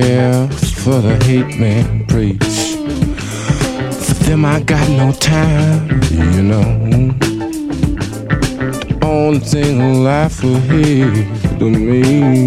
Care 0.00 0.48
for 0.82 0.98
the 1.00 1.14
hate 1.22 1.56
man 1.56 2.04
preach. 2.06 2.56
For 4.04 4.14
them, 4.24 4.44
I 4.44 4.58
got 4.58 4.88
no 4.88 5.12
time, 5.12 5.88
you 6.10 6.42
know. 6.42 6.64
The 8.88 8.98
only 9.02 9.38
thing 9.38 10.02
life 10.02 10.42
will 10.42 10.58
hear 10.72 11.12
to 11.60 11.70
me 11.70 12.00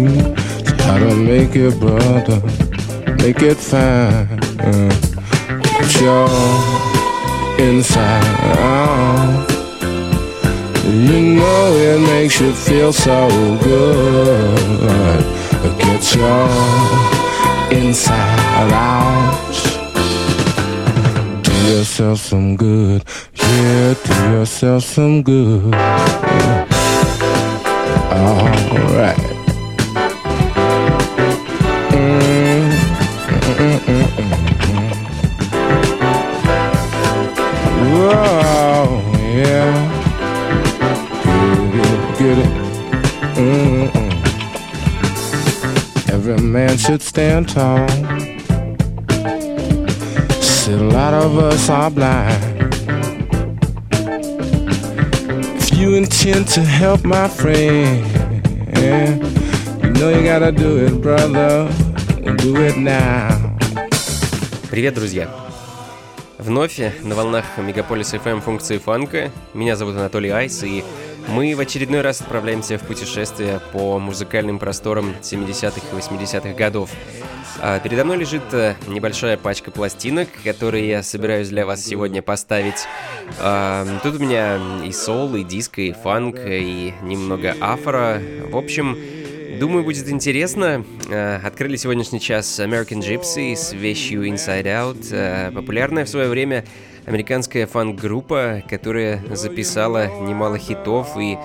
is 0.04 0.80
how 0.82 0.98
to 0.98 1.16
make 1.16 1.56
it, 1.56 1.80
brother, 1.80 2.40
make 3.16 3.40
it 3.40 3.56
fine. 3.56 4.28
Get 5.62 6.00
your 6.02 6.28
inside 7.66 8.26
out. 8.58 9.50
You 10.84 11.20
know 11.38 11.72
it 11.88 12.00
makes 12.12 12.38
you 12.40 12.52
feel 12.52 12.92
so 12.92 13.26
good. 13.62 15.24
Get 15.78 16.14
your 16.14 17.17
inside 17.70 18.72
out. 18.72 19.54
Do 21.42 21.52
yourself 21.70 22.18
some 22.18 22.56
good, 22.56 23.04
yeah, 23.34 23.94
do 24.04 24.14
yourself 24.32 24.82
some 24.84 25.22
good. 25.22 25.74
Alright. 28.12 29.27
Stand 47.18 47.48
tall. 47.48 47.88
Still, 50.40 50.82
a 50.82 50.90
lot 50.98 51.14
of 51.14 51.36
us 51.36 51.68
are 51.68 51.90
blind. 51.90 52.44
If 55.58 55.76
you 55.76 55.96
intend 55.96 56.46
to 56.54 56.60
help 56.60 57.04
my 57.04 57.26
friend, 57.26 58.06
you 59.82 59.90
know 59.98 60.10
you 60.10 60.22
gotta 60.22 60.52
do 60.52 60.70
it, 60.86 61.02
brother. 61.02 61.68
Do 62.36 62.54
it 62.62 62.76
now. 62.76 63.58
Привет, 64.70 64.94
друзья! 64.94 65.28
Вновь 66.38 66.78
на 67.02 67.16
волнах 67.16 67.44
Мегаполис 67.56 68.14
FM 68.14 68.40
функции 68.40 68.78
фанка. 68.78 69.32
Меня 69.54 69.74
зовут 69.74 69.96
Анатолий 69.96 70.30
Айс, 70.30 70.62
и 70.62 70.84
мы 71.28 71.54
в 71.54 71.60
очередной 71.60 72.00
раз 72.00 72.20
отправляемся 72.20 72.78
в 72.78 72.82
путешествие 72.82 73.60
по 73.72 73.98
музыкальным 73.98 74.58
просторам 74.58 75.14
70-х 75.20 75.80
и 75.92 76.00
80-х 76.00 76.52
годов. 76.54 76.90
А 77.60 77.80
передо 77.80 78.04
мной 78.04 78.18
лежит 78.18 78.42
э, 78.52 78.76
небольшая 78.86 79.36
пачка 79.36 79.70
пластинок, 79.70 80.28
которые 80.44 80.88
я 80.88 81.02
собираюсь 81.02 81.48
для 81.48 81.66
вас 81.66 81.84
сегодня 81.84 82.22
поставить. 82.22 82.86
А, 83.40 83.86
тут 84.02 84.16
у 84.16 84.18
меня 84.18 84.58
и 84.84 84.92
сол, 84.92 85.34
и 85.34 85.42
диско, 85.42 85.82
и 85.82 85.92
фанк, 85.92 86.36
и 86.38 86.94
немного 87.02 87.56
афро. 87.60 88.20
В 88.50 88.56
общем, 88.56 88.96
Думаю, 89.58 89.82
будет 89.82 90.08
интересно. 90.08 90.84
Э, 91.10 91.40
открыли 91.42 91.74
сегодняшний 91.74 92.20
час 92.20 92.60
American 92.60 93.00
Gypsy 93.00 93.56
с 93.56 93.72
вещью 93.72 94.24
Inside 94.28 94.64
Out, 94.64 95.08
э, 95.10 95.50
популярная 95.50 96.04
в 96.04 96.08
свое 96.08 96.28
время 96.28 96.64
американская 97.08 97.66
фан-группа, 97.66 98.62
которая 98.68 99.22
записала 99.34 100.08
немало 100.20 100.58
хитов 100.58 101.16
и 101.18 101.38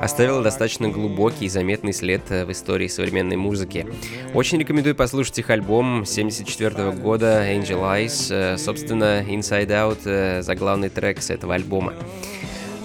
оставила 0.00 0.42
достаточно 0.42 0.88
глубокий 0.88 1.44
и 1.44 1.48
заметный 1.50 1.92
след 1.92 2.22
э, 2.30 2.46
в 2.46 2.52
истории 2.52 2.88
современной 2.88 3.36
музыки. 3.36 3.86
Очень 4.32 4.58
рекомендую 4.58 4.94
послушать 4.94 5.38
их 5.38 5.50
альбом 5.50 6.04
1974 6.04 6.92
года 6.92 7.44
Angel 7.46 7.82
Eyes, 7.82 8.56
собственно, 8.56 9.22
Inside 9.22 9.68
Out, 9.68 10.40
заглавный 10.40 10.88
трек 10.88 11.20
с 11.20 11.28
этого 11.28 11.54
альбома. 11.54 11.92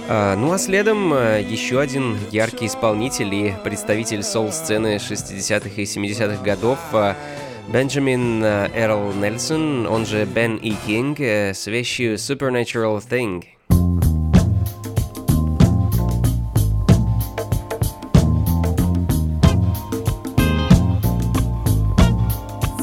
А, 0.09 0.35
ну 0.35 0.51
а 0.51 0.57
следом 0.57 1.13
еще 1.13 1.79
один 1.79 2.17
яркий 2.31 2.65
исполнитель 2.65 3.33
и 3.33 3.53
представитель 3.63 4.23
соул-сцены 4.23 4.97
60-х 4.97 5.69
и 5.81 5.83
70-х 5.85 6.43
годов 6.43 6.79
Бенджамин 7.67 8.43
Эрл 8.43 9.11
Нельсон, 9.13 9.85
он 9.87 10.05
же 10.05 10.25
Бен 10.25 10.55
И. 10.57 10.73
Кинг, 10.85 11.19
с 11.19 11.67
вещью 11.67 12.15
Supernatural 12.15 13.01
Thing. 13.09 13.43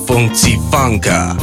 Функции 0.06 0.58
фанка. 0.70 1.36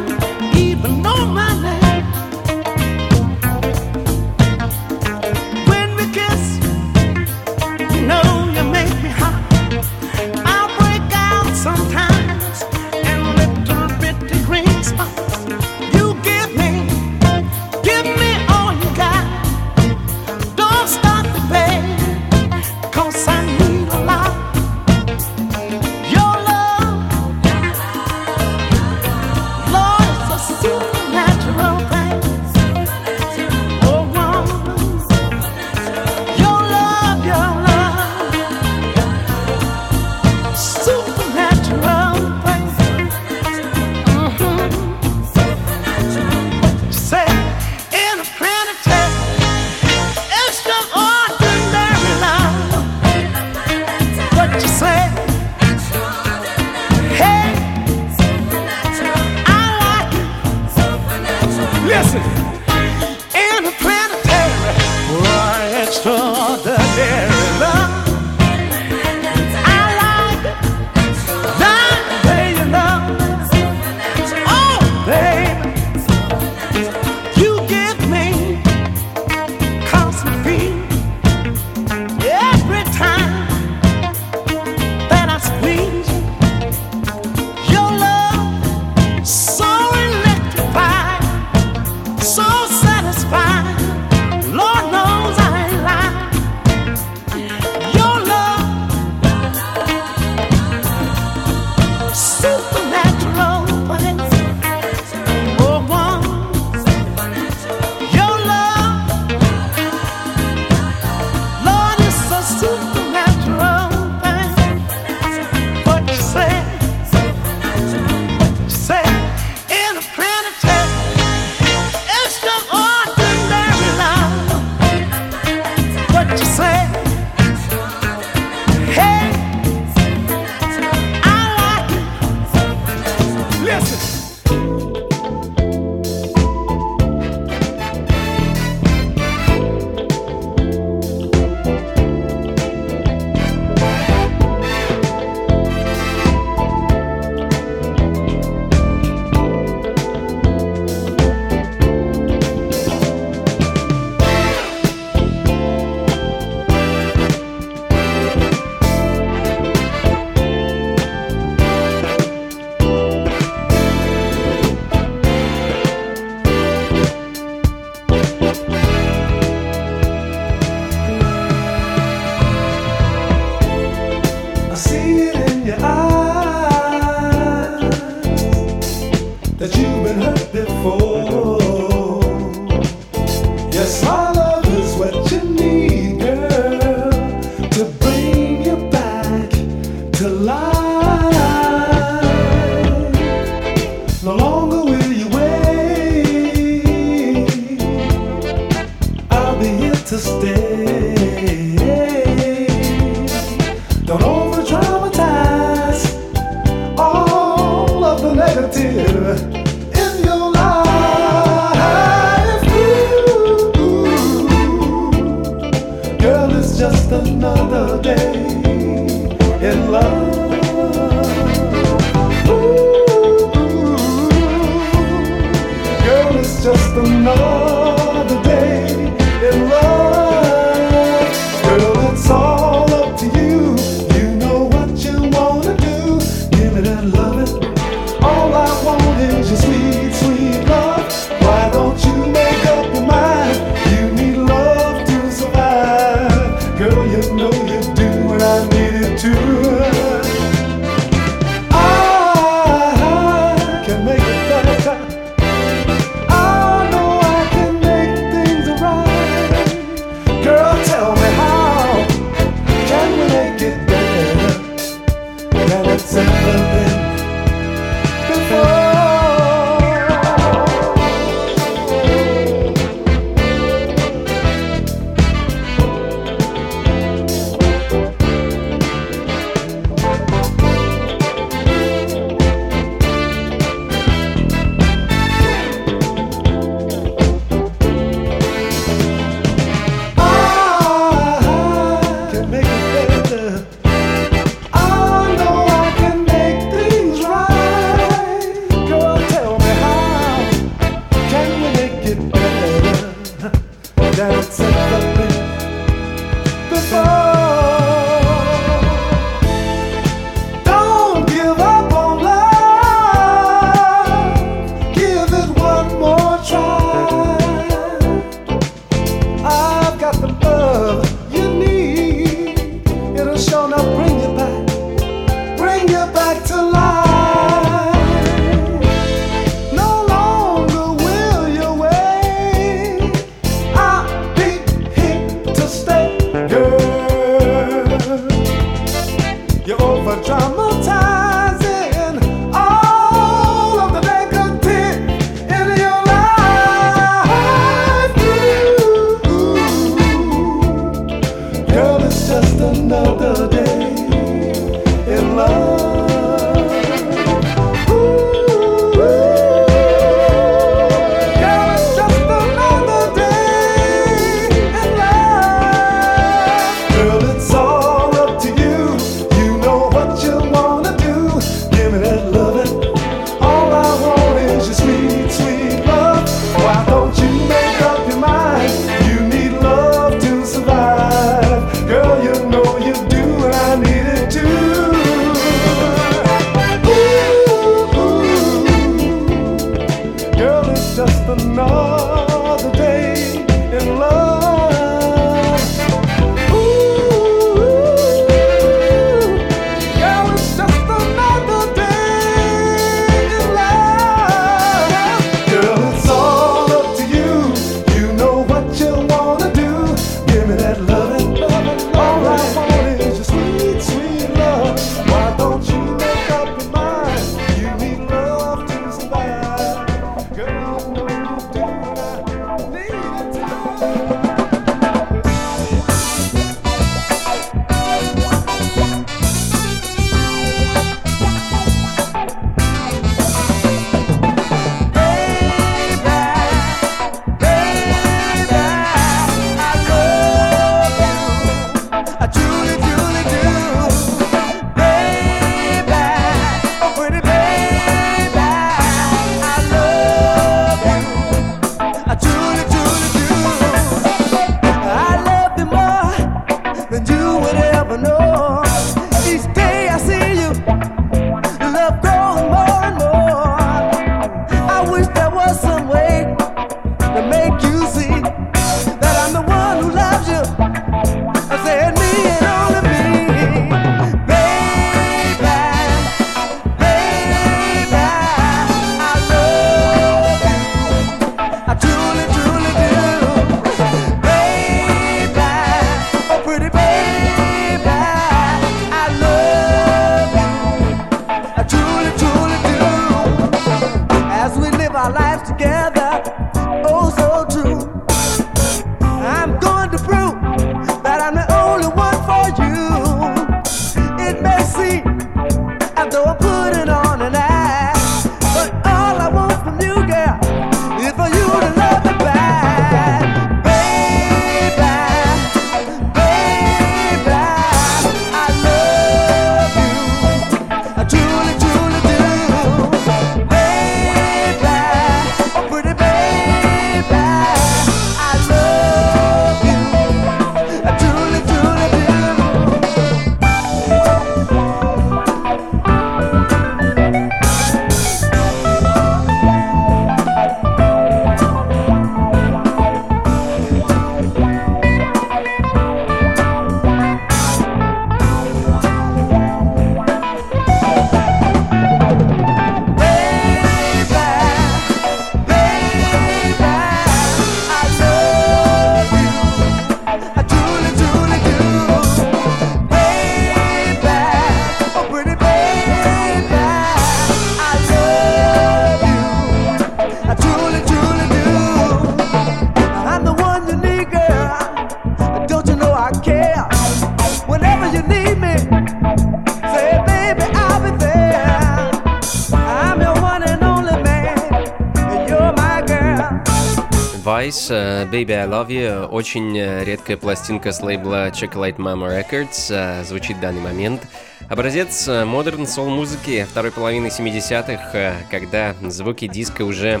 Uh, 587.70 588.08
Baby 588.10 588.32
I 588.32 588.46
Love 588.46 588.68
You, 588.68 589.06
очень 589.06 589.58
э, 589.58 589.82
редкая 589.84 590.16
пластинка 590.16 590.72
с 590.72 590.80
лейбла 590.80 591.30
Chocolate 591.30 591.76
Mama 591.76 592.08
Records, 592.08 592.70
uh, 592.70 593.04
звучит 593.04 593.38
в 593.38 593.40
данный 593.40 593.60
момент. 593.60 594.02
Образец 594.48 595.08
модерн 595.08 595.62
soul 595.62 595.88
музыки 595.88 596.46
второй 596.48 596.70
половины 596.70 597.06
70-х, 597.06 598.14
когда 598.30 598.74
звуки 598.82 599.26
диска 599.26 599.62
уже 599.62 600.00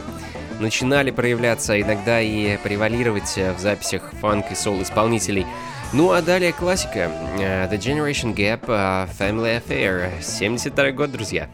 начинали 0.60 1.10
проявляться, 1.10 1.80
иногда 1.80 2.20
и 2.20 2.56
превалировать 2.58 3.36
в 3.36 3.58
записях 3.58 4.12
фанк 4.20 4.52
и 4.52 4.54
сол 4.54 4.80
исполнителей. 4.82 5.46
Ну 5.92 6.12
а 6.12 6.22
далее 6.22 6.52
классика. 6.52 7.10
The 7.36 7.78
Generation 7.78 8.34
Gap, 8.34 8.66
Family 9.18 9.60
Affair, 9.60 10.22
72 10.22 10.92
год, 10.92 11.10
друзья. 11.10 11.48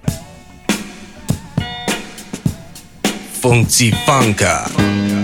Функции 3.40 3.90
фанка. 4.06 4.68
the 4.76 5.21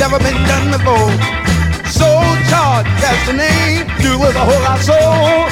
Never 0.00 0.18
been 0.18 0.40
done 0.48 0.72
before. 0.72 1.12
Soul 1.84 2.24
charge, 2.48 2.88
that's 3.04 3.20
the 3.28 3.34
name. 3.36 3.84
Do 4.00 4.16
it 4.16 4.18
with 4.18 4.34
a 4.34 4.40
whole 4.40 4.62
lot 4.64 4.80
soul. 4.80 5.44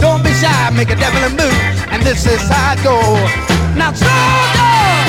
Don't 0.00 0.24
be 0.24 0.32
shy, 0.40 0.70
make 0.72 0.88
a 0.88 0.96
devil 0.96 1.20
move, 1.36 1.52
and 1.92 2.02
this 2.02 2.24
is 2.24 2.40
how 2.48 2.72
it 2.72 2.80
goes. 2.80 3.28
Now, 3.76 3.92
soldier, 3.92 4.16
hey, 4.56 5.04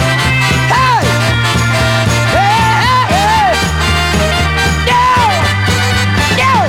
hey, 0.75 1.07
hey, 2.35 3.07
hey, 3.15 3.55
yeah, 6.35 6.67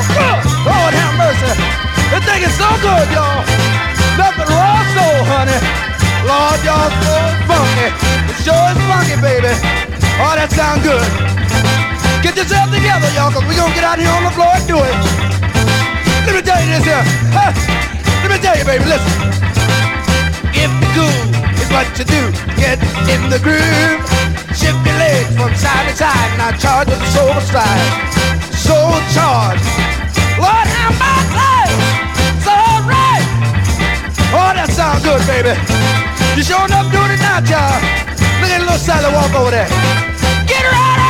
Lord 0.62 0.94
have 0.94 1.18
mercy, 1.18 1.58
this 2.06 2.22
thing 2.22 2.42
is 2.46 2.54
so 2.54 2.70
good, 2.86 3.06
y'all. 3.10 3.42
Nothing 4.14 4.46
wrong, 4.46 4.86
soul, 4.94 5.26
honey. 5.26 5.58
Lord, 6.22 6.62
y'all 6.62 6.86
so 7.02 7.18
funky. 7.50 7.90
It 8.30 8.38
sure 8.46 8.70
is 8.70 8.78
funky, 8.86 9.18
baby. 9.18 9.50
Oh, 10.22 10.38
that 10.38 10.54
sound 10.54 10.86
good. 10.86 11.02
Get 12.32 12.48
yourself 12.48 12.72
together, 12.72 13.12
y'all, 13.12 13.28
cause 13.28 13.44
we 13.44 13.52
gonna 13.52 13.76
get 13.76 13.84
out 13.84 14.00
here 14.00 14.08
on 14.08 14.24
the 14.24 14.32
floor 14.32 14.48
and 14.56 14.64
do 14.64 14.80
it. 14.80 14.96
Let 16.24 16.32
me 16.32 16.40
tell 16.40 16.56
you 16.64 16.80
this 16.80 16.88
here. 16.88 17.04
Huh? 17.28 17.52
Let 18.24 18.32
me 18.32 18.38
tell 18.40 18.56
you, 18.56 18.64
baby, 18.64 18.88
listen. 18.88 19.12
If 20.56 20.72
the 20.80 20.88
cool 20.96 21.28
is 21.60 21.68
what 21.68 21.84
you 21.92 22.08
do, 22.08 22.32
get 22.56 22.80
in 23.12 23.28
the 23.28 23.36
groove. 23.36 24.00
Shift 24.56 24.80
your 24.80 24.96
legs 24.96 25.28
from 25.36 25.52
side 25.60 25.84
to 25.84 25.92
side, 25.92 26.32
now 26.40 26.56
charge 26.56 26.88
with 26.88 27.04
the 27.04 27.10
soul 27.12 27.36
stride. 27.44 27.92
Soul 28.56 28.96
charge. 29.12 29.60
Lord 30.40 30.66
have 30.72 30.96
mercy. 30.96 31.76
So 32.48 32.56
right. 32.88 33.28
Oh, 34.32 34.56
that 34.56 34.72
sounds 34.72 35.04
good, 35.04 35.20
baby. 35.28 35.52
You 36.32 36.40
sure 36.40 36.64
enough 36.64 36.88
doing 36.88 37.12
it 37.12 37.20
now, 37.20 37.44
y'all. 37.44 37.76
Look 38.40 38.48
at 38.48 38.60
little 38.64 38.80
Sally 38.80 39.12
walk 39.12 39.36
over 39.36 39.52
there. 39.52 39.68
Get 40.48 40.64
ready! 40.64 40.92
Get 40.92 41.01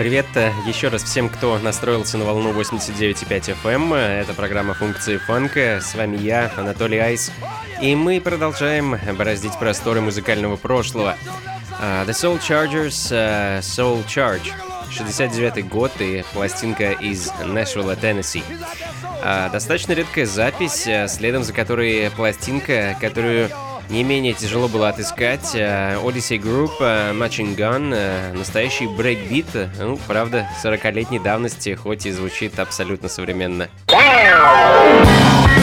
Привет 0.00 0.24
э, 0.34 0.50
еще 0.66 0.88
раз 0.88 1.02
всем, 1.02 1.28
кто 1.28 1.58
настроился 1.58 2.16
на 2.16 2.24
волну 2.24 2.58
89.5 2.58 3.54
FM. 3.62 3.94
Это 3.94 4.32
программа 4.32 4.72
функции 4.72 5.18
фанка. 5.18 5.82
С 5.82 5.94
вами 5.94 6.16
я, 6.16 6.50
Анатолий 6.56 6.96
Айс. 6.96 7.30
И 7.82 7.94
мы 7.94 8.18
продолжаем 8.18 8.98
бороздить 9.18 9.58
просторы 9.58 10.00
музыкального 10.00 10.56
прошлого. 10.56 11.18
Uh, 11.78 12.06
The 12.06 12.12
Soul 12.12 12.40
Chargers 12.40 13.12
uh, 13.12 13.58
Soul 13.58 14.02
Charge. 14.06 14.50
69 14.90 15.68
год 15.68 15.92
и 15.98 16.24
пластинка 16.32 16.92
из 16.92 17.30
Нэшвилла, 17.44 17.94
Теннесси. 17.94 18.42
Uh, 19.22 19.52
достаточно 19.52 19.92
редкая 19.92 20.24
запись, 20.24 20.88
следом 21.08 21.44
за 21.44 21.52
которой 21.52 22.10
пластинка, 22.12 22.96
которую 23.02 23.50
не 23.90 24.02
менее 24.04 24.32
тяжело 24.32 24.68
было 24.68 24.88
отыскать. 24.88 25.54
Odyssey 25.54 26.38
Group, 26.38 26.78
Machine 26.80 27.56
Gun, 27.56 28.32
настоящий 28.36 28.86
брейкбит, 28.86 29.46
ну, 29.78 29.98
правда, 30.06 30.48
40-летней 30.64 31.18
давности, 31.18 31.74
хоть 31.74 32.06
и 32.06 32.12
звучит 32.12 32.58
абсолютно 32.58 33.08
современно. 33.08 33.68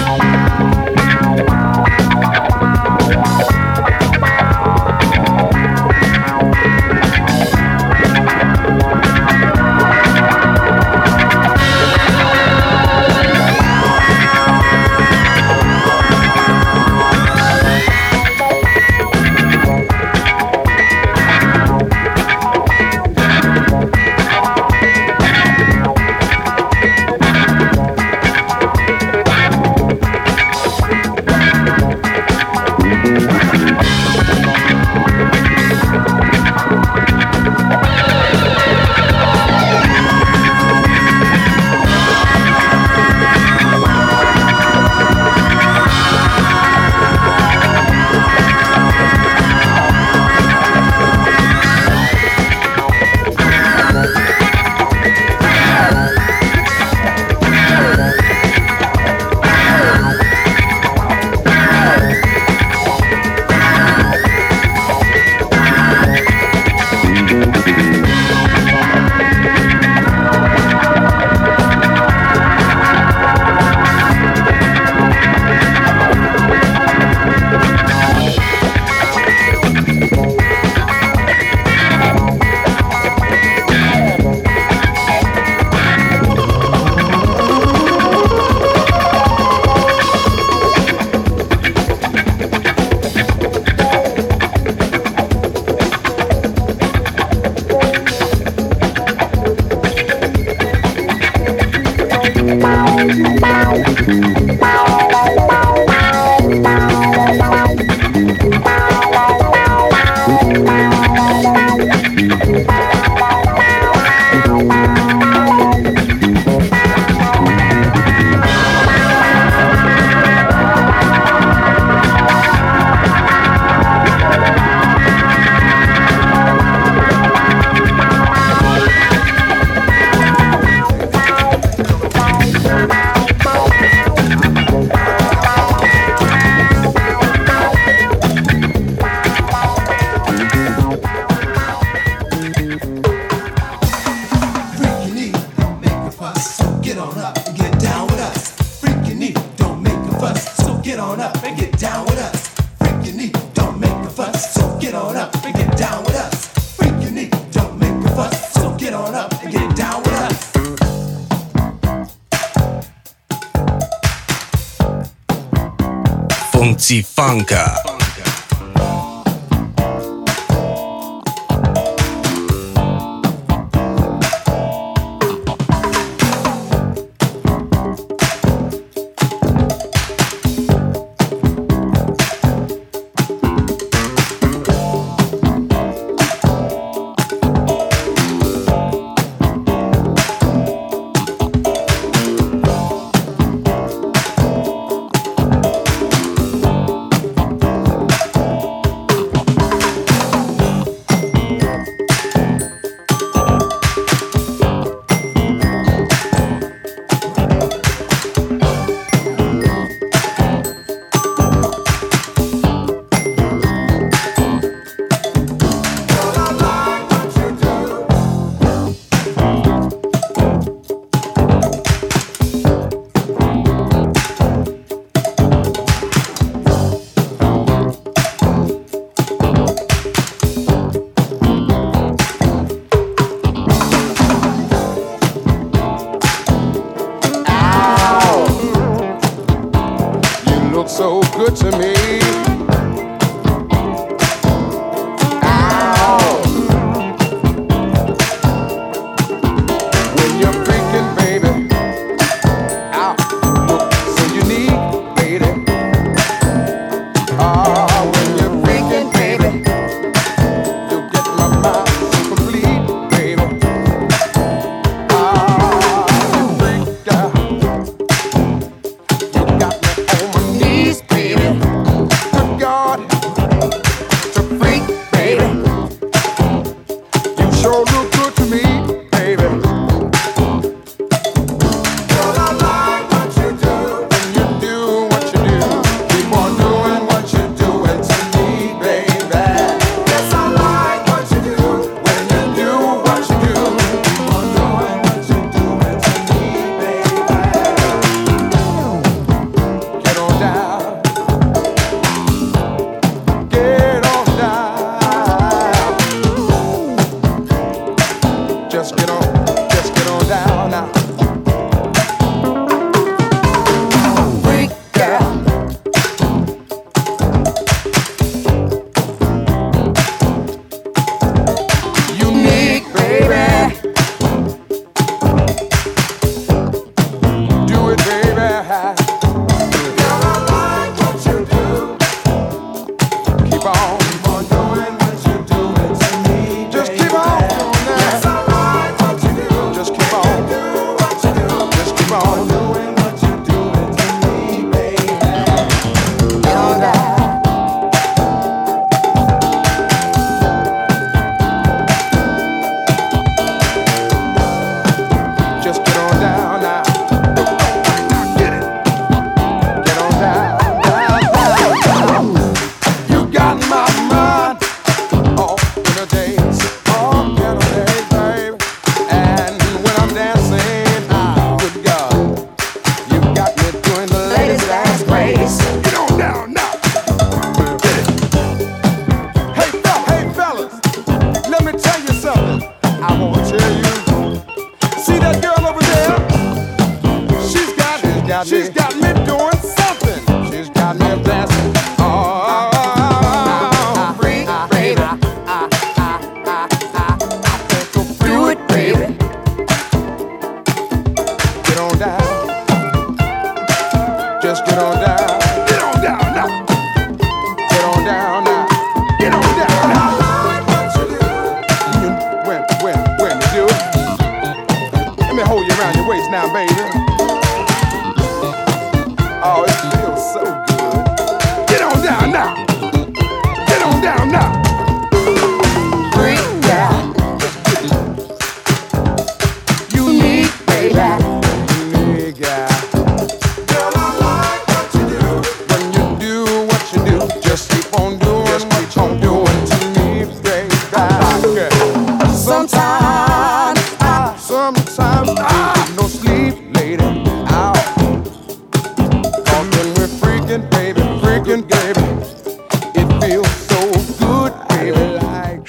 Funka. 0.07 0.46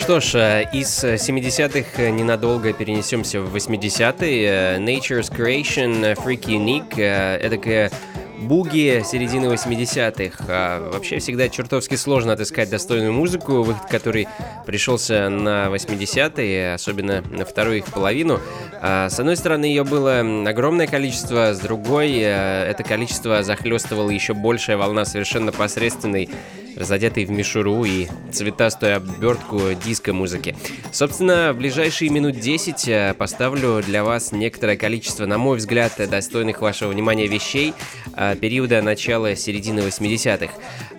Что 0.08 0.20
ж, 0.20 0.34
э, 0.36 0.64
из 0.72 1.04
э, 1.04 1.16
70-х 1.16 2.02
э, 2.02 2.08
ненадолго 2.08 2.72
перенесемся 2.72 3.42
в 3.42 3.54
80-е. 3.54 4.46
Э, 4.46 4.78
Nature's 4.78 5.30
Creation, 5.30 6.02
э, 6.02 6.14
Freak 6.14 6.46
Unique, 6.46 6.98
эдакая 6.98 7.90
буги 8.38 9.02
середины 9.04 9.52
80-х. 9.52 10.44
А 10.48 10.90
вообще 10.92 11.18
всегда 11.18 11.50
чертовски 11.50 11.96
сложно 11.96 12.32
отыскать 12.32 12.70
достойную 12.70 13.12
музыку, 13.12 13.62
выход 13.62 13.86
который 13.90 14.28
пришелся 14.64 15.28
на 15.28 15.66
80-е, 15.66 16.72
особенно 16.72 17.20
на 17.30 17.44
вторую 17.44 17.76
их 17.76 17.92
половину. 17.92 18.40
А, 18.80 19.10
С 19.10 19.20
одной 19.20 19.36
стороны, 19.36 19.66
ее 19.66 19.84
было 19.84 20.20
огромное 20.48 20.86
количество, 20.86 21.52
с 21.52 21.58
другой, 21.58 22.12
это 22.12 22.82
количество 22.82 23.42
захлестывало 23.42 24.08
еще 24.08 24.32
большая 24.32 24.78
волна 24.78 25.04
совершенно 25.04 25.52
посредственной 25.52 26.30
разодетый 26.78 27.24
в 27.24 27.30
мишуру 27.30 27.84
и 27.84 28.06
цветастую 28.32 28.96
обертку 28.96 29.60
диско-музыки. 29.84 30.56
Собственно, 30.92 31.52
в 31.52 31.56
ближайшие 31.56 32.10
минут 32.10 32.38
10 32.38 32.88
э, 32.88 33.14
поставлю 33.14 33.82
для 33.82 34.04
вас 34.04 34.32
некоторое 34.32 34.76
количество, 34.76 35.26
на 35.26 35.38
мой 35.38 35.58
взгляд, 35.58 35.92
достойных 36.08 36.60
вашего 36.60 36.90
внимания 36.90 37.26
вещей 37.26 37.74
э, 38.16 38.36
периода 38.36 38.80
начала-середины 38.82 39.80
80-х. 39.80 40.52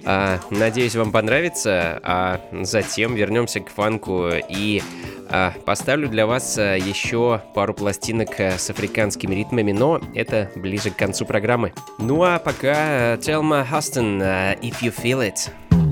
А, 0.05 0.39
Надеюсь, 0.49 0.95
вам 0.95 1.11
понравится, 1.11 1.99
а 2.03 2.41
затем 2.63 3.15
вернемся 3.15 3.59
к 3.59 3.69
фанку 3.69 4.29
и 4.49 4.81
а, 5.29 5.53
поставлю 5.65 6.09
для 6.09 6.25
вас 6.25 6.57
а, 6.57 6.75
еще 6.75 7.41
пару 7.53 7.73
пластинок 7.73 8.39
а, 8.39 8.57
с 8.57 8.69
африканскими 8.69 9.35
ритмами, 9.35 9.71
но 9.71 10.01
это 10.15 10.51
ближе 10.55 10.89
к 10.89 10.95
концу 10.95 11.25
программы. 11.25 11.73
Ну 11.99 12.23
а 12.23 12.39
пока 12.39 13.17
Телма 13.17 13.63
Хастон, 13.63 14.21
If 14.21 14.81
You 14.81 14.93
Feel 14.95 15.31
It. 15.31 15.88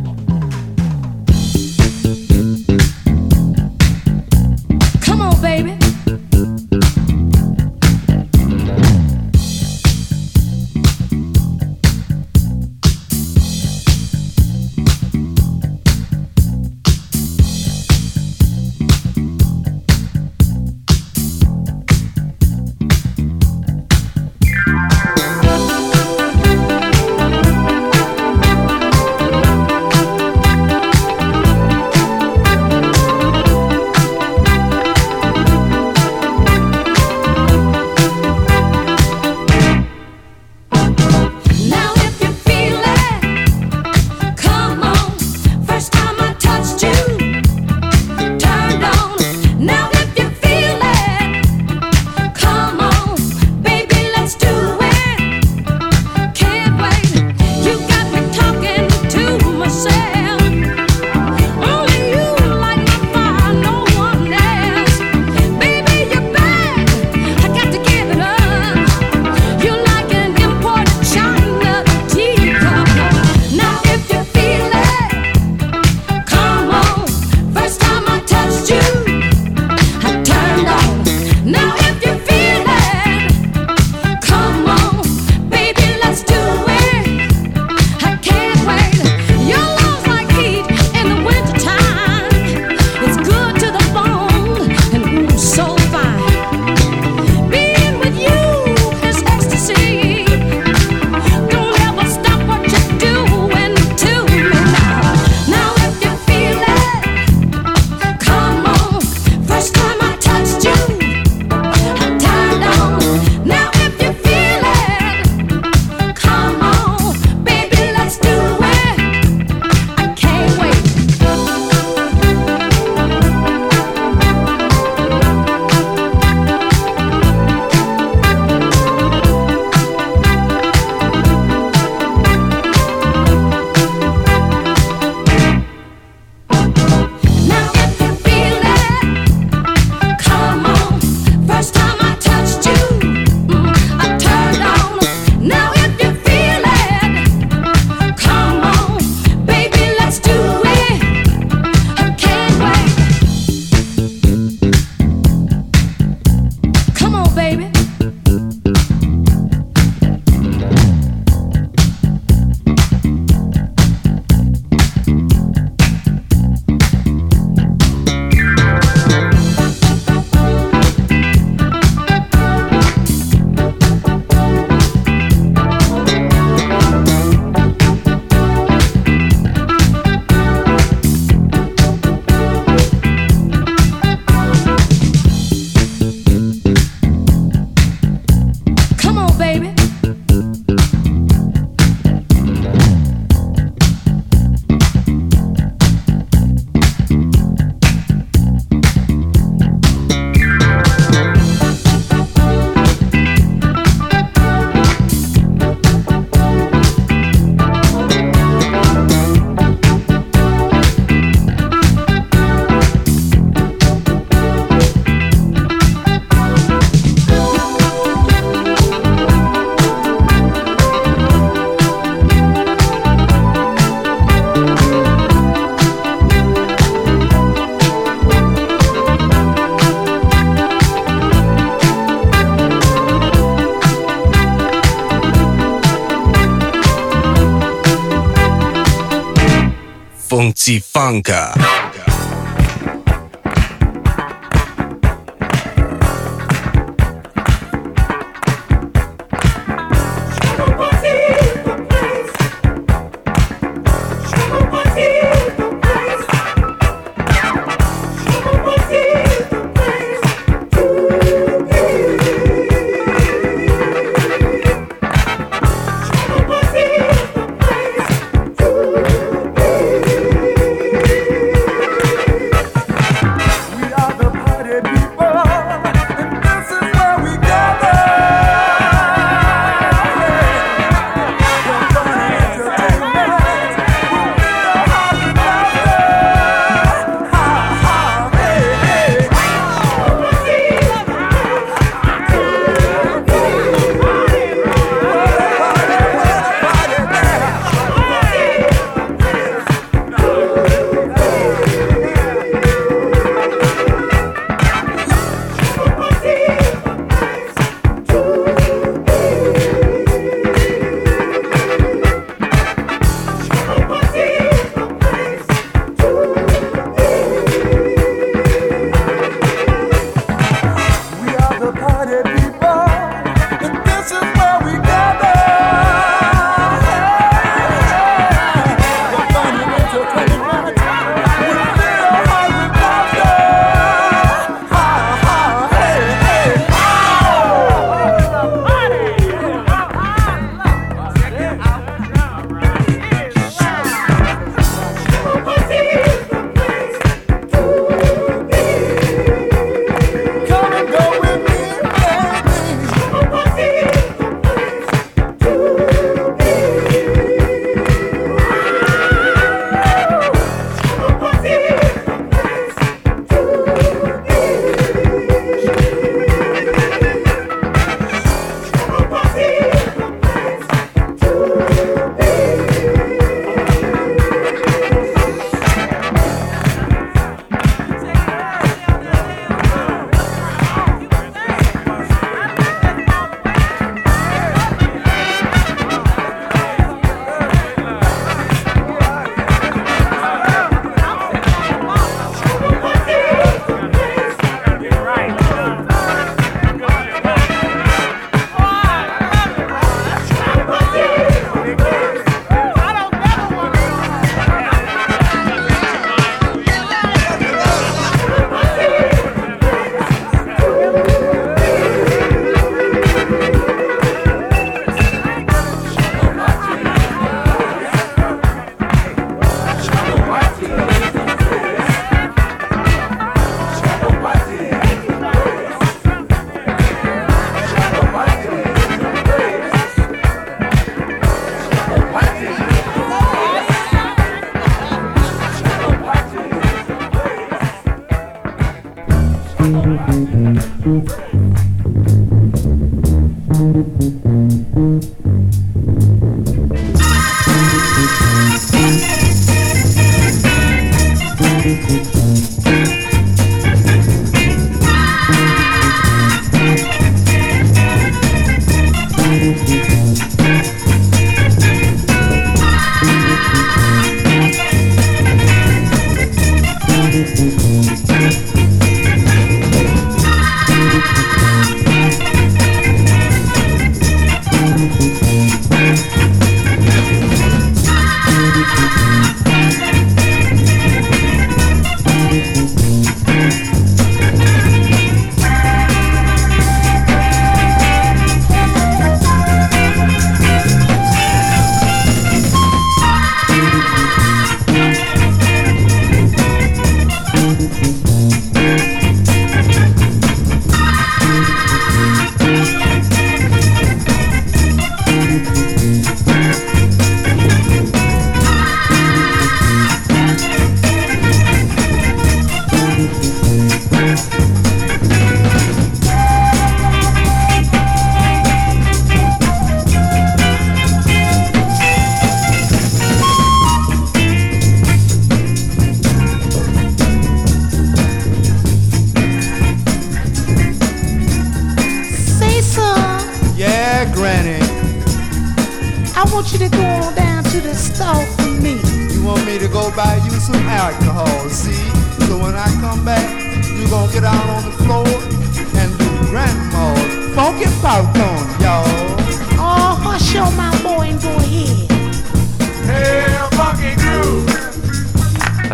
Funky 241.18 241.57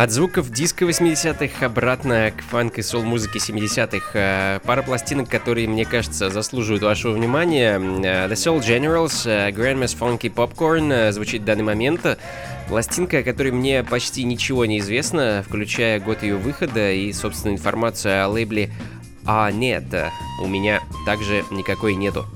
От 0.04 0.10
звуков 0.10 0.50
диска 0.50 0.84
80-х 0.84 1.64
обратно 1.64 2.30
к 2.36 2.42
фанк 2.42 2.76
и 2.78 2.82
сол-музыке 2.82 3.38
70-х. 3.38 4.10
Э, 4.12 4.60
Пара 4.62 4.82
пластинок, 4.82 5.30
которые, 5.30 5.66
мне 5.66 5.86
кажется, 5.86 6.28
заслуживают 6.28 6.82
вашего 6.82 7.12
внимания. 7.12 7.78
Э, 7.78 8.28
The 8.28 8.32
Soul 8.32 8.60
Generals, 8.60 9.22
э, 9.24 9.48
Grandma's 9.48 9.96
Funky 9.98 10.30
Popcorn 10.30 11.10
звучит 11.10 11.40
в 11.40 11.44
данный 11.46 11.62
момент. 11.62 12.18
Пластинка, 12.68 13.20
о 13.20 13.22
которой 13.22 13.52
мне 13.52 13.82
почти 13.82 14.24
ничего 14.24 14.66
не 14.66 14.80
известно, 14.80 15.42
включая 15.48 15.98
год 16.00 16.22
ее 16.22 16.36
выхода 16.36 16.92
и, 16.92 17.10
собственно, 17.14 17.52
информацию 17.52 18.26
о 18.26 18.28
лейбле 18.28 18.70
А 19.24 19.50
нет, 19.50 19.84
у 20.42 20.46
меня 20.46 20.82
также 21.06 21.46
никакой 21.50 21.94
нету. 21.94 22.26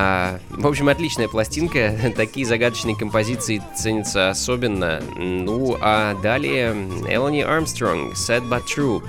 А, 0.00 0.38
в 0.50 0.64
общем, 0.64 0.88
отличная 0.88 1.26
пластинка. 1.26 1.98
Такие 2.16 2.46
загадочные 2.46 2.94
композиции 2.94 3.60
ценятся 3.76 4.30
особенно. 4.30 5.02
Ну, 5.16 5.76
а 5.80 6.14
далее 6.22 6.70
Элони 7.08 7.40
Армстронг, 7.40 8.14
Sad 8.14 8.48
But 8.48 8.62
True. 8.66 9.02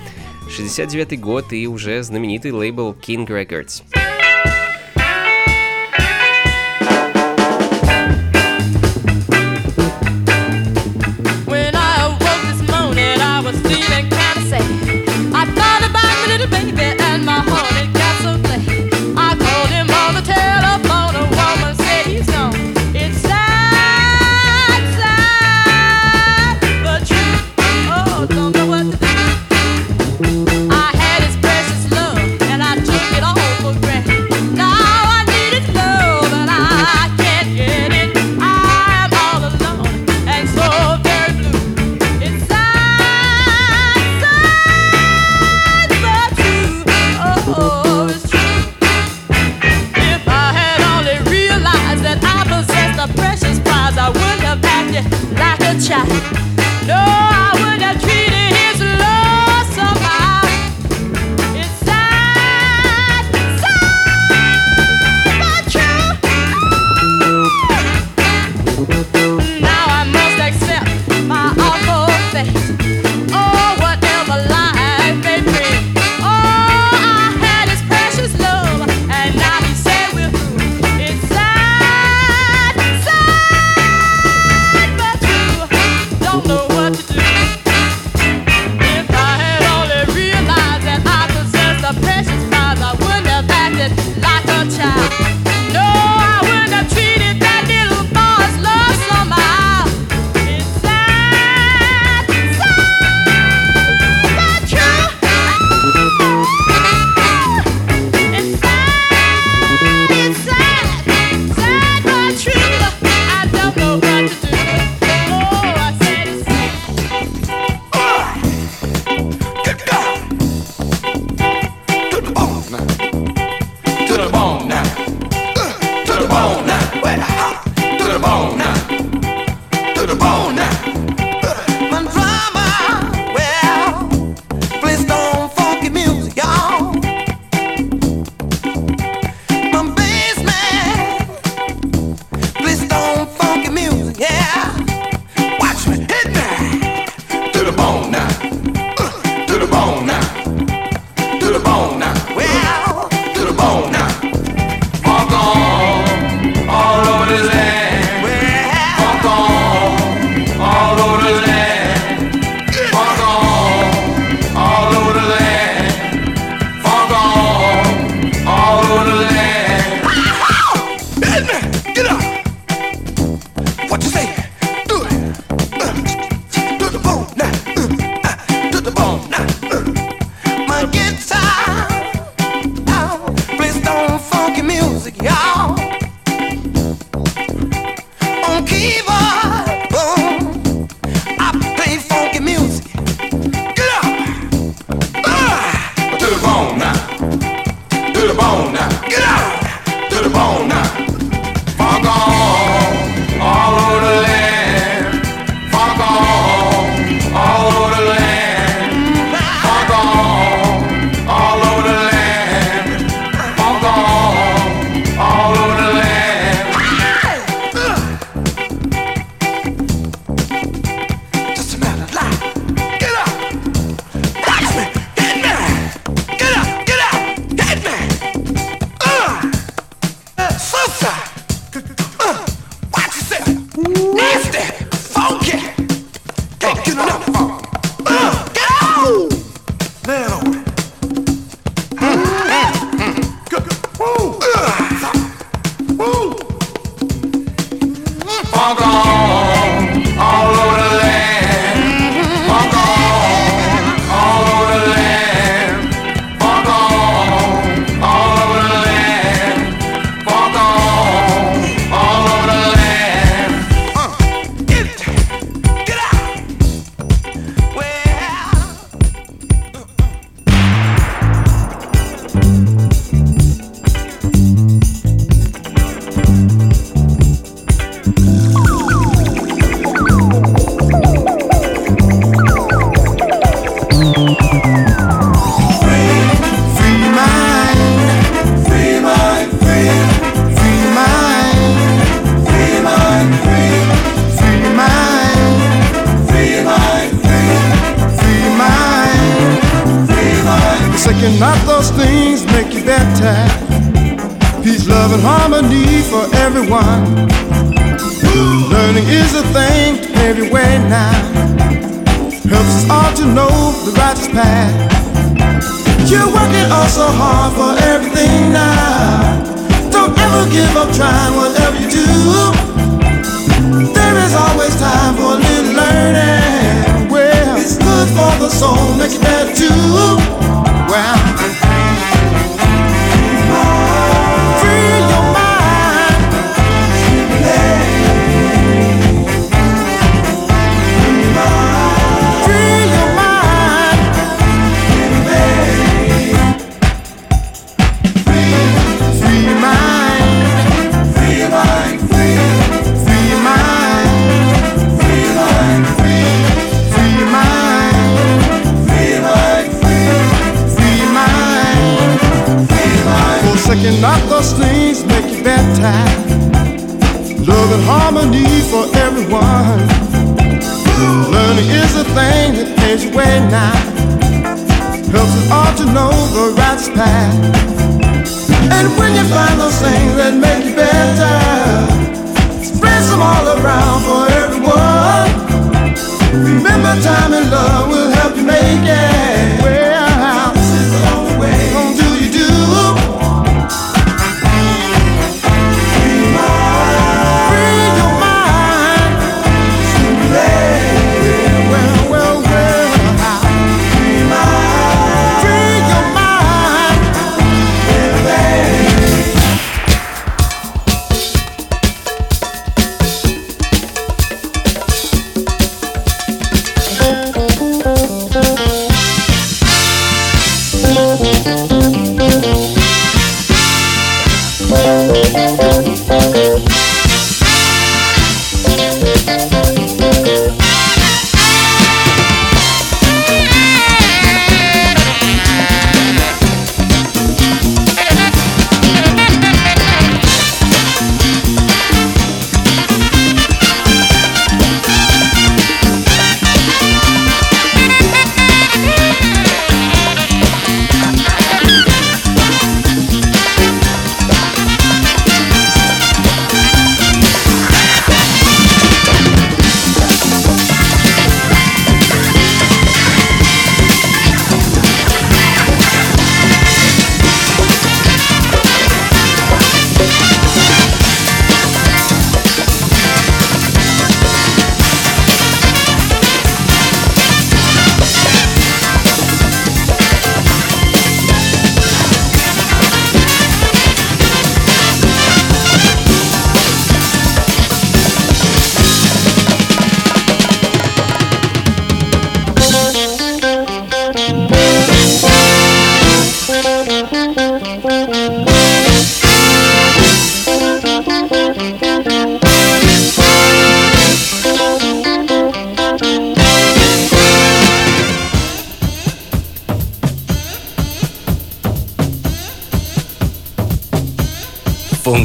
69 0.50 1.20
год 1.20 1.54
и 1.54 1.68
уже 1.68 2.02
знаменитый 2.02 2.52
лейбл 2.52 2.96
King 3.00 3.28
Records. 3.28 3.84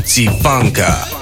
Funky 0.05 0.29
Funka. 0.29 1.14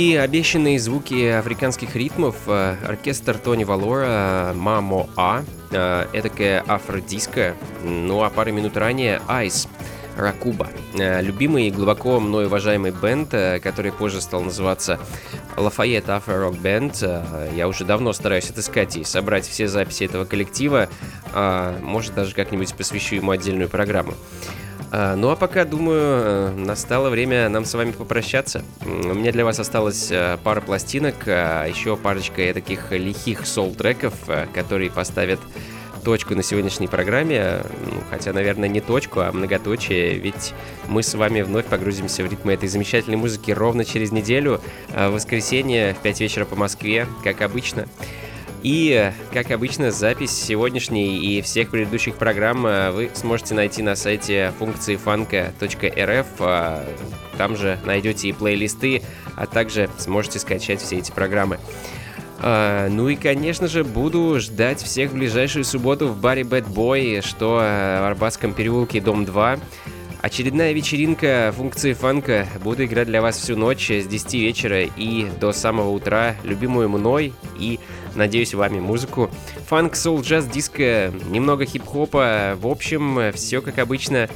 И 0.00 0.16
обещанные 0.16 0.80
звуки 0.80 1.26
африканских 1.26 1.94
ритмов 1.94 2.34
э, 2.46 2.74
оркестр 2.88 3.36
Тони 3.36 3.64
Валора 3.64 4.54
«Мамо 4.54 5.10
А», 5.14 5.44
э, 5.70 6.06
эдакая 6.14 6.62
афродиска, 6.62 7.54
ну 7.84 8.22
а 8.22 8.30
пару 8.30 8.50
минут 8.50 8.78
ранее 8.78 9.20
«Айс», 9.28 9.68
Ракуба. 10.16 10.70
Э, 10.94 11.20
любимый 11.20 11.68
и 11.68 11.70
глубоко 11.70 12.18
мной 12.18 12.46
уважаемый 12.46 12.92
бенд, 12.92 13.28
который 13.62 13.92
позже 13.92 14.22
стал 14.22 14.40
называться 14.40 14.98
Lafayette 15.56 16.06
Afro 16.06 16.48
Rock 16.48 16.62
Band. 16.62 17.54
Я 17.54 17.68
уже 17.68 17.84
давно 17.84 18.14
стараюсь 18.14 18.48
отыскать 18.48 18.96
и 18.96 19.04
собрать 19.04 19.46
все 19.46 19.68
записи 19.68 20.04
этого 20.04 20.24
коллектива. 20.24 20.88
Может, 21.82 22.14
даже 22.14 22.34
как-нибудь 22.34 22.74
посвящу 22.74 23.16
ему 23.16 23.32
отдельную 23.32 23.68
программу. 23.68 24.14
А, 24.92 25.14
ну 25.14 25.30
а 25.30 25.36
пока, 25.36 25.64
думаю, 25.64 26.00
э, 26.00 26.50
настало 26.56 27.10
время 27.10 27.48
нам 27.48 27.64
с 27.64 27.74
вами 27.74 27.92
попрощаться. 27.92 28.62
У 28.84 29.14
меня 29.14 29.30
для 29.30 29.44
вас 29.44 29.60
осталось 29.60 30.10
э, 30.10 30.36
пара 30.42 30.60
пластинок, 30.60 31.14
а 31.26 31.66
еще 31.66 31.96
парочка 31.96 32.52
таких 32.52 32.90
лихих 32.90 33.46
сол-треков, 33.46 34.14
э, 34.26 34.46
которые 34.52 34.90
поставят 34.90 35.38
точку 36.02 36.34
на 36.34 36.42
сегодняшней 36.42 36.88
программе, 36.88 37.62
ну, 37.86 38.00
хотя, 38.10 38.32
наверное, 38.32 38.68
не 38.68 38.80
точку, 38.80 39.20
а 39.20 39.30
многоточие, 39.32 40.14
ведь 40.14 40.54
мы 40.88 41.02
с 41.02 41.14
вами 41.14 41.42
вновь 41.42 41.66
погрузимся 41.66 42.24
в 42.24 42.30
ритмы 42.30 42.54
этой 42.54 42.68
замечательной 42.70 43.18
музыки 43.18 43.50
ровно 43.50 43.84
через 43.84 44.10
неделю, 44.10 44.62
в 44.88 45.10
воскресенье 45.10 45.92
в 45.92 45.98
5 45.98 46.20
вечера 46.20 46.46
по 46.46 46.56
Москве, 46.56 47.06
как 47.22 47.42
обычно. 47.42 47.86
И, 48.62 49.10
как 49.32 49.50
обычно, 49.50 49.90
запись 49.90 50.32
сегодняшней 50.32 51.18
и 51.18 51.40
всех 51.40 51.70
предыдущих 51.70 52.16
программ 52.16 52.66
э, 52.66 52.90
вы 52.90 53.10
сможете 53.14 53.54
найти 53.54 53.82
на 53.82 53.96
сайте 53.96 54.52
функции 54.58 54.96
фанка.рф. 54.96 56.26
А, 56.40 56.84
там 57.38 57.56
же 57.56 57.78
найдете 57.84 58.28
и 58.28 58.32
плейлисты, 58.32 59.02
а 59.36 59.46
также 59.46 59.88
сможете 59.98 60.38
скачать 60.38 60.80
все 60.80 60.98
эти 60.98 61.10
программы. 61.10 61.58
Uh, 62.42 62.88
ну 62.88 63.10
и, 63.10 63.16
конечно 63.16 63.68
же, 63.68 63.84
буду 63.84 64.40
ждать 64.40 64.82
всех 64.82 65.10
в 65.10 65.14
ближайшую 65.14 65.62
субботу 65.62 66.08
в 66.08 66.18
баре 66.18 66.40
Bad 66.40 66.72
Boy, 66.72 67.20
что 67.20 67.60
э, 67.62 68.00
в 68.00 68.04
Арбатском 68.04 68.54
переулке, 68.54 69.02
дом 69.02 69.26
2. 69.26 69.58
Очередная 70.22 70.72
вечеринка 70.72 71.52
функции 71.56 71.94
фанка. 71.94 72.46
Буду 72.62 72.84
играть 72.84 73.08
для 73.08 73.22
вас 73.22 73.38
всю 73.38 73.56
ночь 73.56 73.90
с 73.90 74.06
10 74.06 74.34
вечера 74.34 74.82
и 74.82 75.26
до 75.40 75.52
самого 75.52 75.90
утра 75.90 76.34
любимую 76.44 76.90
мной 76.90 77.32
и 77.58 77.80
надеюсь, 78.14 78.54
вами 78.54 78.80
музыку. 78.80 79.30
Фанк, 79.68 79.96
соул, 79.96 80.20
джаз, 80.22 80.46
диско, 80.46 81.12
немного 81.28 81.64
хип-хопа. 81.64 82.56
В 82.60 82.66
общем, 82.66 83.32
все 83.32 83.62
как 83.62 83.78
обычно. 83.78 84.28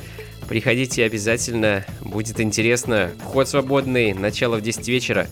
Приходите 0.49 1.05
обязательно, 1.05 1.85
будет 2.01 2.41
интересно. 2.41 3.11
Вход 3.22 3.49
свободный, 3.49 4.12
начало 4.12 4.57
в 4.57 4.62
10 4.62 4.89
вечера. 4.89 5.27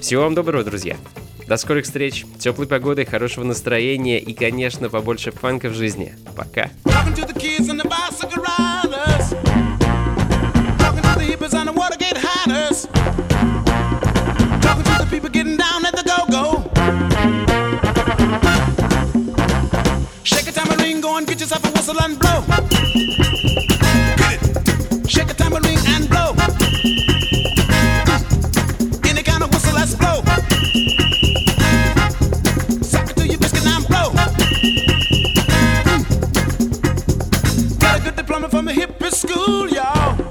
Всего 0.00 0.22
вам 0.22 0.34
доброго, 0.34 0.64
друзья. 0.64 0.96
До 1.46 1.56
скорых 1.56 1.84
встреч, 1.84 2.26
теплой 2.38 2.66
погоды, 2.66 3.04
хорошего 3.04 3.44
настроения 3.44 4.18
и, 4.18 4.34
конечно, 4.34 4.88
побольше 4.88 5.30
фанка 5.30 5.68
в 5.68 5.74
жизни. 5.74 6.14
Пока. 6.36 6.70
people 12.96 13.25
and 21.28 21.38
get 21.38 21.40
yourself 21.40 21.64
a 21.64 21.70
whistle 21.72 22.00
and 22.00 22.18
blow. 22.18 22.44
Get 24.16 24.32
it. 24.34 25.10
Shake 25.10 25.30
a 25.30 25.34
tambourine 25.34 25.78
and 25.86 26.08
blow. 26.08 26.34
Any 29.08 29.22
kind 29.22 29.42
of 29.42 29.50
whistle, 29.52 29.74
let's 29.74 29.94
blow. 29.94 30.22
Suck 32.82 33.10
it 33.10 33.16
to 33.16 33.26
your 33.26 33.38
biscuit 33.38 33.66
and 33.66 33.86
blow. 33.86 34.12
Got 37.78 38.00
a 38.00 38.02
good 38.02 38.16
diploma 38.16 38.48
from 38.48 38.68
a 38.68 38.72
hippie 38.72 39.12
school, 39.12 39.68
y'all. 39.68 40.25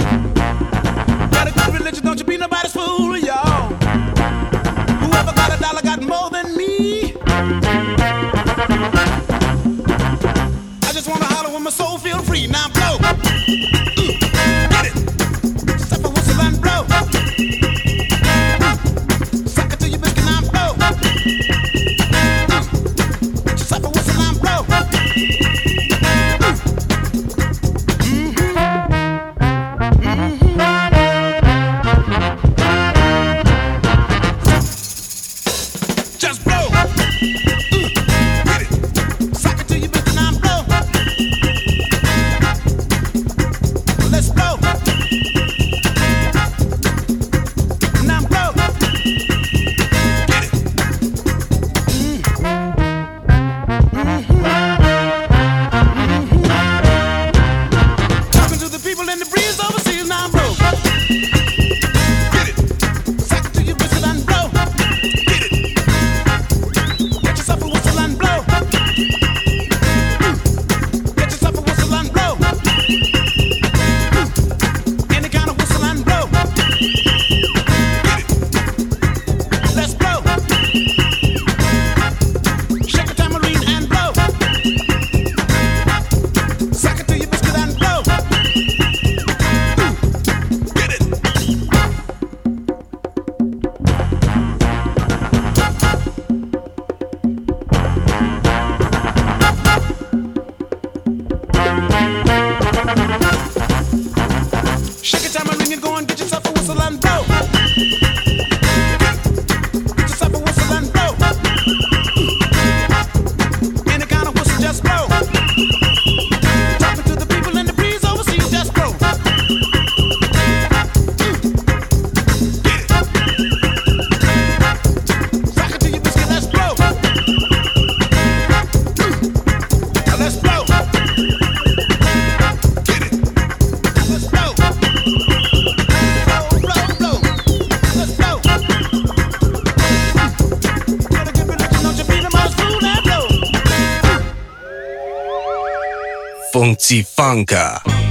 Funky 146.76 147.04
Funka. 147.04 148.05